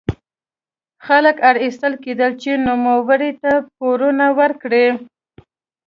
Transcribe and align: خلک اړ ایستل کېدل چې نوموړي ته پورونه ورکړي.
خلک 1.05 1.37
اړ 1.49 1.55
ایستل 1.63 1.93
کېدل 2.03 2.31
چې 2.41 2.51
نوموړي 2.65 3.31
ته 3.41 3.51
پورونه 3.77 4.25
ورکړي. 4.39 4.87